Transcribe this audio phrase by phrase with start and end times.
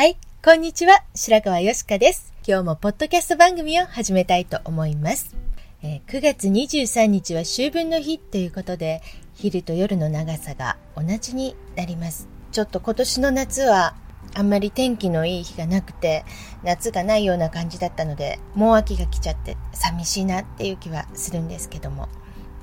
[0.00, 2.32] はい、こんにちは、白川よしかです。
[2.48, 5.36] 今日もポッドキャスト番組を始めたいと思います。
[5.82, 9.02] えー9月23日は秋分の日ということで、
[9.34, 12.28] 昼と夜の長さが同じになります。
[12.50, 13.94] ちょっと今年の夏は
[14.32, 16.24] あんまり天気のいい日がなくて、
[16.64, 22.08] 夏がないような感じだったので、もう秋が来ちゃって寂しいなっていう気はするんですけども。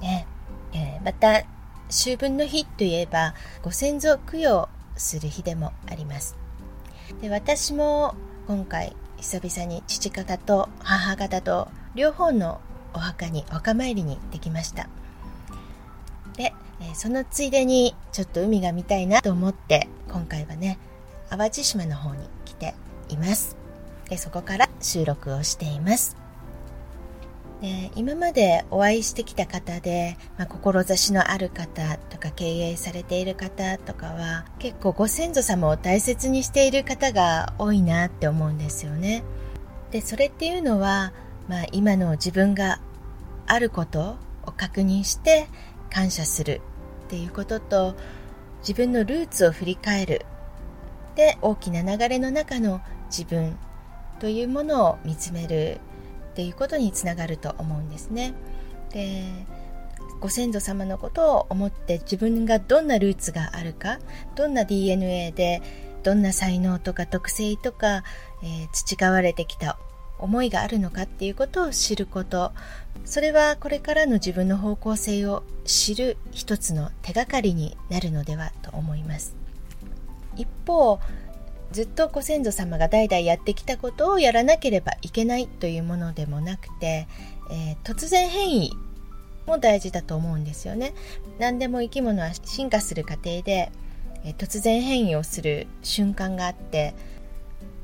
[0.02, 0.26] ね、
[0.74, 1.44] えーまた、
[1.88, 6.47] 秋分の日といえば、ご先祖供養する日でもあります。
[7.22, 8.16] で私も
[8.48, 12.62] 今回久々に父方と母方と両方の
[12.94, 14.88] お墓にお墓参りに行ってきました。
[16.36, 16.54] で、
[16.94, 20.78] そのついでにちょっと海が見たいなと思って今回はね
[21.30, 22.76] 淡路島の方に来て
[23.10, 23.58] います。
[24.10, 26.16] でそこから収録をしています。
[27.62, 39.24] で今までお会いしてきた方で、まあ、志のある方とか経営されている方とかは結構ご先祖様を大切にしている方が多いなって思うんですよね。
[39.90, 41.14] でそれっていうのは、
[41.48, 42.80] まあ、今の自分が
[43.48, 45.48] あることを確認して
[45.90, 46.62] 感謝する
[47.06, 47.96] っていうことと
[48.60, 50.26] 自分のルーツを振り返る
[51.16, 53.58] で大きな流れの中の自分
[54.20, 55.80] というものを見つめる
[56.38, 58.36] っていうことにつながると思うんですね。
[58.94, 59.24] で
[60.20, 63.98] ご先祖様のことを思って自分がどんなルーツがあるか
[64.36, 65.64] どんな DNA で
[66.04, 68.04] どんな才能とか特性とか、
[68.44, 69.80] えー培われてきた
[70.20, 72.52] 思いがあるのかっていうことを知ること
[73.04, 79.36] それはこれからの自分の方向性を知る一つの手がかりになるのではと思います
[80.36, 81.00] 一方
[81.72, 87.08] ずっとご先祖様が代々やってきたことをやらなければいけないというものでもなくて、
[87.52, 88.74] えー突然変異
[89.46, 90.94] も大事だと思うんですよね
[91.40, 93.72] 何でも生き物は進化する過程で、
[94.24, 96.94] えー突然変異をする瞬間があって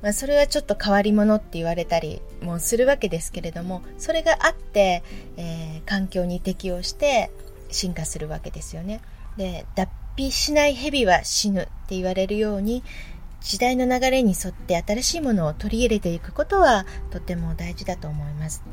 [0.02, 5.02] まあ、それはちょっと変わり者って言われたりもするわけですけれどもそれがあって、
[5.38, 7.30] えー環境に適応して
[7.70, 9.02] 進化するわけですよね。
[9.38, 12.84] で脱皮しない蛇は死ぬって言われるように
[13.44, 18.64] 時代の流れに沿って新しいものを取り入れていくことはとても大事だと思います。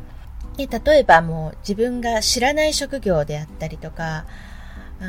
[0.57, 4.27] 例えばもう自分が知らない職業であったりとか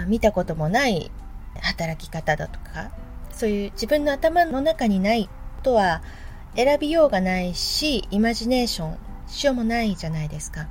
[0.07, 1.11] 見たこともない
[1.59, 2.91] 働き方だとか
[3.31, 5.31] そういう自分の頭の中にないこ
[5.63, 6.01] とは
[6.55, 8.97] 選びようがないしイマジネーション
[9.27, 10.67] しようもないじゃないですか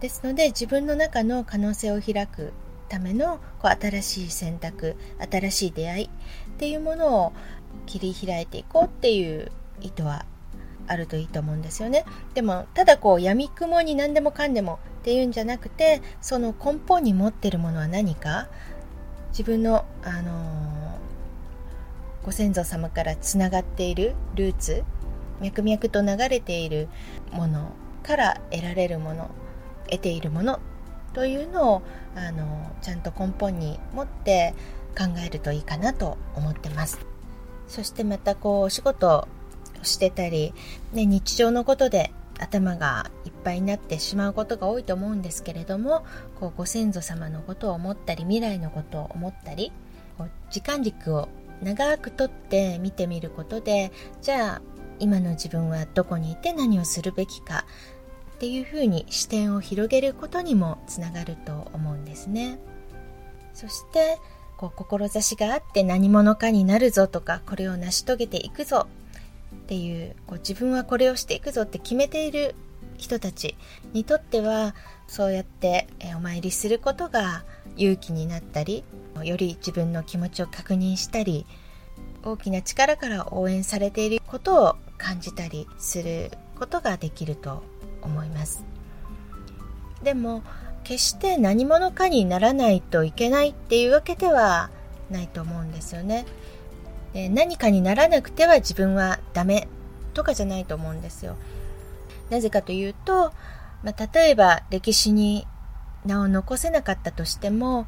[0.00, 2.52] ですので自分の中の可能性を開く
[2.88, 4.96] ためのこう新しい選択
[5.30, 6.08] 新しい出会いっ
[6.58, 7.32] ていうものを
[7.86, 9.50] 切り開いていこうっていう
[9.80, 10.24] 意図は
[10.86, 12.04] あるといいと思うんですよね。
[12.34, 18.48] でもただこう闇雲に何でもかんでもっていうんじゃなくてその根本に持ってるものは何か？
[19.30, 20.70] 自分の、あのー
[22.22, 24.84] ご先祖様からつながっているルーツ
[25.40, 26.88] 脈々と流れている
[27.32, 27.72] もの
[28.02, 29.30] から得られるもの
[29.88, 30.60] 得ているもの
[31.14, 31.82] というのを
[32.14, 34.54] あのちゃんと根本に持って
[34.88, 37.09] 考えるといいかなと思ってます。
[37.70, 39.28] そしてまたこうお仕事を
[39.82, 40.52] してたり、
[40.92, 46.04] ね、日常のことで頭がいっぱいになってしまうことが多いと思うんですけれども
[46.40, 49.72] こうご先祖様のことを思ったり未来のことを思ったり
[50.18, 51.28] こう時間軸を
[51.62, 54.62] 長くとって見てみることでじゃあ
[54.98, 57.64] 今の自分はどこにいて何をするべきか
[58.34, 62.58] っていうふうに視点を広げることにもつながると思うんですね。
[63.52, 64.18] そして
[64.60, 68.88] こう志があって何者かになるぞとかこれを成し遂げていくぞ。
[69.54, 72.54] っていうこう自分はこれをしていくぞって決めている
[72.98, 73.56] 人たち
[73.94, 74.74] にとっては
[75.08, 77.44] そうやってお参りすることが
[77.76, 78.84] 勇気になったり
[79.22, 81.46] より自分の気持ちを確認したり
[82.22, 87.62] 大きな力から応援されていることを感じたりすることができると
[88.02, 88.62] 思います。
[90.02, 90.42] でも
[90.90, 94.70] 決して何者かにならないといけないっていうわけでは
[95.08, 96.26] ないと思うんですよね。
[97.12, 99.68] で何かにならなくては自分はダメ
[100.14, 101.36] とかじゃないと思うんですよ。
[102.28, 103.32] なぜかというと、
[103.84, 105.46] まあ、例えば歴史に
[106.04, 107.86] 名を残せなかったとしても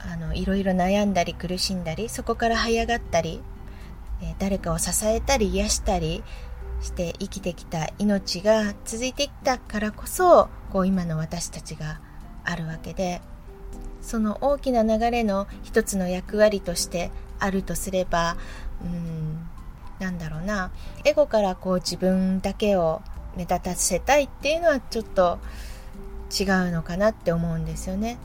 [0.00, 3.40] あのいろいろ悩んだり苦しんだりそこから這い上がったり、
[4.20, 6.24] え誰かを支えたり癒したり
[6.80, 12.00] して生きてきた命が続いてきたからこそこう今の私たちが
[12.44, 13.20] あるわけで
[14.00, 18.36] その大きな流れの一つの役割としてあるとすれば
[18.84, 19.48] うん
[19.98, 20.72] なんだろうな
[21.04, 23.02] エゴからこう自分だけを
[23.36, 25.38] 目立たせたいっていうのはちょっと
[26.38, 28.18] 違うのかなって思うんですよね。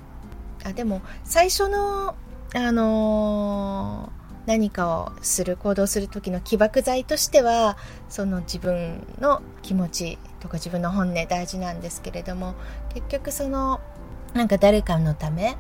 [0.64, 2.16] あでも最初の、
[2.56, 7.78] あのー、何かをする行動する時の起爆剤としては
[8.10, 12.56] その自分の気持ちとか自分の本音大事なんですけれども
[12.94, 13.82] 結局その
[14.38, 15.58] なんか誰かのため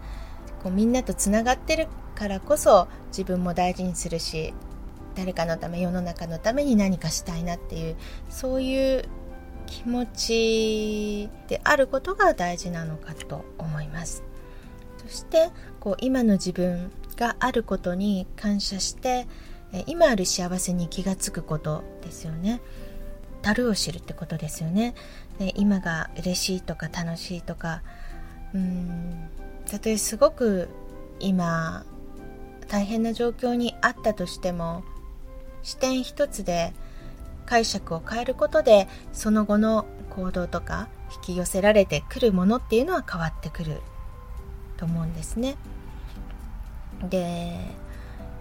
[0.64, 4.54] こうみんなとつながってるからこそ自分も大事にするし
[5.16, 7.96] 誰かのため世の中のために何かしたいなっていう
[8.30, 9.04] そういう
[9.66, 14.24] 気持ちであることが大事なのかと思います。
[14.98, 19.28] そしてこう今の自分があることに感謝して
[19.86, 22.62] 今ある幸せに気がつくことですよね。
[23.42, 24.96] 樽を知るってことですよね。
[25.40, 27.82] で今が嬉しいとか楽しいとか
[28.54, 29.30] うん
[29.70, 30.70] たとえすごく
[31.20, 31.86] 今
[32.68, 34.84] 大変な状況にあったとしても
[35.64, 36.74] 視点一つで
[37.46, 43.82] 解釈を変えることでその後の行動とか引き寄せられてくるものっていうのは変わってくる
[44.78, 45.56] と思うんですね。
[47.10, 47.58] で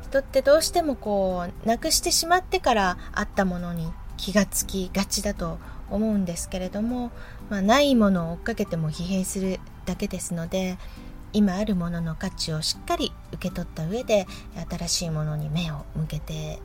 [0.02, 5.59] 人ってどうしてもこうなくしてしまってからあったものに気がつきがちだと
[5.91, 7.11] 思うんですけれども、
[7.50, 10.79] まあ、ないものを追っかけても疲弊するだけですので
[11.33, 14.27] 今あるものの価値をしっかり受け取った上で
[14.71, 16.61] 新しいものに目を向けて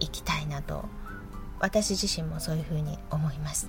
[0.00, 0.84] いきたいなと
[1.60, 3.68] 私自身もそういうふうに思います。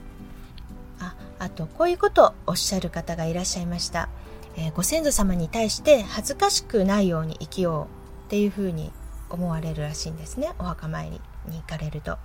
[0.99, 4.07] ああとこういうことをおっしゃる方がいらっしゃいました、
[4.55, 7.87] えー、ご先祖様に対して恥ずかしくないように生きよ
[8.23, 8.91] うっていうふうに
[9.29, 10.53] 思われるらしいんですね。
[10.59, 12.17] お墓参りに行かれると。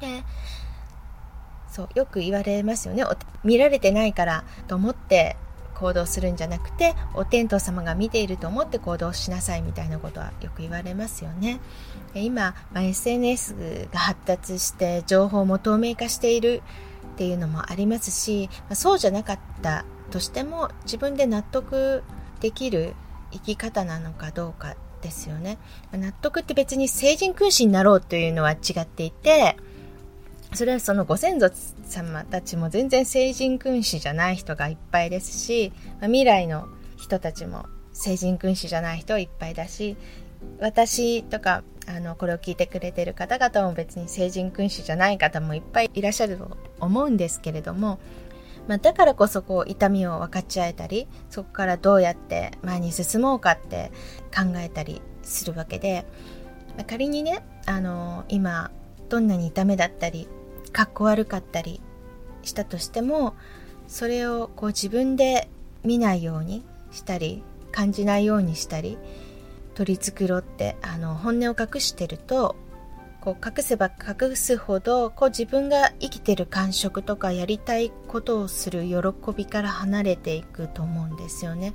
[0.00, 0.24] で
[1.70, 3.02] そうよく言われますよね。
[3.44, 5.36] 見られてないからと思って
[5.74, 11.60] 行動するんじゃなくてお天道様が見ていると思って行動しなさいみたいなことはよく言われますよね。
[12.14, 16.62] 今、まあ、SNS が発達して情報も透明化している
[17.14, 22.02] っていうのもありますし、まあ、そうじゃなかったとしても自分で納得
[22.40, 22.94] できる
[23.32, 25.58] 生き方なのかどうかですよね。
[25.92, 29.56] 納得って別に成人君子になろうというのは違っていて、
[30.54, 31.50] それはそのご先祖
[31.84, 36.68] 様たちも全然成人君子じゃない人がいっぱいですし、まあ、未来の
[36.98, 39.96] 人たちも成人君子じゃない人いっぱいだし
[40.60, 47.98] 私とかあのこれを聞いてくれてる方々も別に成人君子じゃない方もいっぱいいらっしゃると思うんですけれども、
[48.68, 53.90] まあ、だからこそこう痛みを分かち合えたりそこからどうやって前に進もうかって
[54.34, 56.04] 考えたりするわけで、
[56.76, 58.70] まあ、仮にねあの今
[59.08, 60.28] どんなに痛めだったり
[60.72, 61.80] かっこ悪かったり
[62.42, 63.34] したとしても
[63.86, 65.48] それをこう自分で
[65.84, 68.98] 見ないようにしたり感じないようにしたり
[69.74, 72.56] 取り繕ってあの本音を隠してると
[73.20, 78.96] こう隠せば隠すほどこう自分が生きてる感触とかやりたいことをする喜
[79.34, 81.72] びから離れていくと思うんですよね。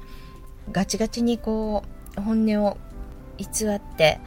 [0.73, 1.83] ガチガチにこ
[2.17, 2.77] う本音を
[3.37, 4.19] 偽って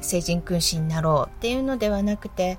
[0.00, 2.58] 成人君子になろうっていうのではなくて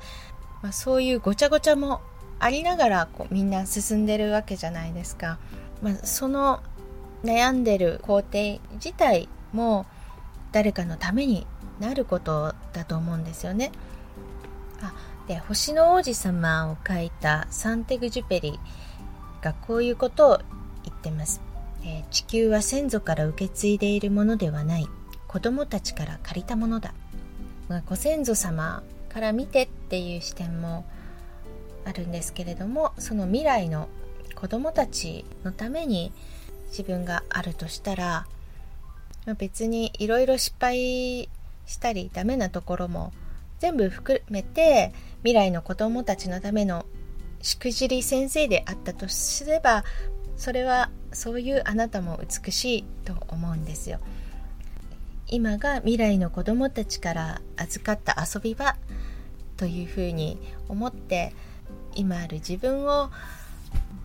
[0.61, 2.01] まあ、そういうごちゃごちゃも
[2.39, 5.37] ありながらこうみんな進んでるわけじゃないですか。
[5.81, 6.61] まあ、その
[7.23, 9.85] 悩んでる工程自体も
[10.51, 11.45] 誰かのために
[11.79, 13.71] なることだと思うんですよね。
[14.81, 14.93] あ
[15.27, 18.59] で星の王子様を書いたサンテグジュペリ
[19.41, 20.37] がこういうことを
[20.83, 21.41] 言ってます、
[21.83, 24.87] えー、地球は先祖から受け継いでいるものではない
[25.27, 26.93] 子供たちから借りたものだ、
[27.69, 30.85] まあ、ご先祖様から見てっていう視点も
[31.85, 33.89] あるんですけれどもその未来の
[34.35, 36.13] 子供たちのために
[36.69, 38.25] 自分があるとしたら
[39.37, 41.29] 別にいろいろ失敗
[41.65, 43.11] したりダメなところも
[43.59, 46.85] 全部含めて未来の子供たちのための
[47.41, 49.83] しくじり先生であったとすれば
[50.37, 53.99] それはそういうあなたも美しいと思うんですよ。
[55.27, 58.75] 今が未来の子供たちから預かった遊び場
[59.61, 60.39] というふうに
[60.69, 61.33] 思って
[61.93, 63.11] 今ある自分を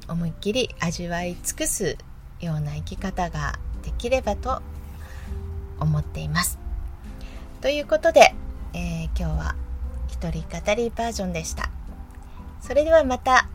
[0.07, 1.97] 思いっきり味わい尽くす
[2.41, 4.61] ような生き方ができればと
[5.81, 6.59] 思っています。
[7.63, 8.35] ということで、
[8.75, 9.57] えー、今日は
[10.09, 11.71] 一人語りバージョンでした。
[12.61, 13.49] それではまた。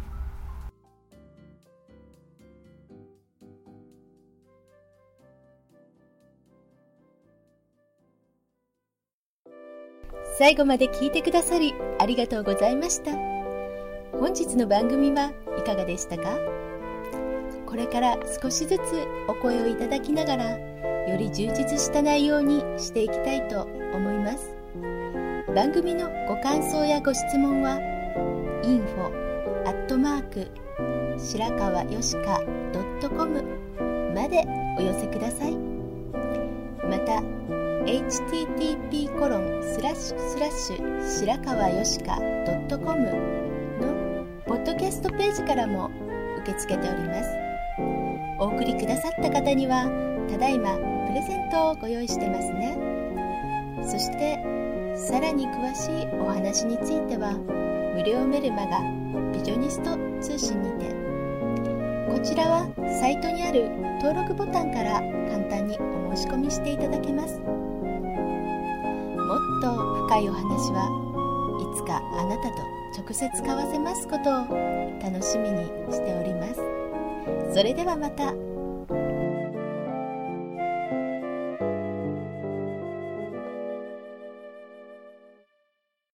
[10.41, 13.11] 最後まで聞いてくださりありがとうございました。
[14.17, 16.35] 本日の番組はいかがでしたか？
[17.67, 18.81] これから少しずつ
[19.27, 23.61] お声をいただきながらより充実した内容にしていきたいと
[23.93, 24.57] 思います。
[25.55, 27.77] 番組のご感想やご質問は
[28.63, 30.47] info アットマーク
[31.19, 32.41] 白川よしか
[33.07, 33.43] .com
[34.15, 34.43] まで
[34.79, 35.55] お寄せください。
[36.89, 37.21] また
[37.85, 42.17] http コロンスラッシュ白川よしか
[42.69, 43.01] .com
[43.79, 45.89] のポッドキャストページからも
[46.43, 47.29] 受け付けております。
[48.39, 49.85] お送りくださった方には
[50.29, 50.75] ただいま
[51.07, 52.77] プレゼントをご用意してますね。
[53.83, 54.37] そして
[54.95, 57.33] さらに詳しいお話については
[57.95, 58.79] 無料メルマガ
[59.33, 60.91] ビジョニスト通信にて。
[62.11, 62.67] こちらは
[62.99, 63.69] サイトにある
[64.01, 67.41] 登録ボタンから簡単にお申し込みしていただけます。
[69.31, 69.71] もっと
[70.07, 70.91] 深いお話は
[71.57, 72.63] いつかあなたと
[72.99, 76.59] 直接交わせますことを楽しみにしております。
[77.55, 78.33] それではまた。